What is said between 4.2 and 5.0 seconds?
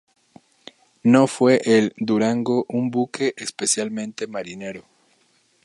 marinero.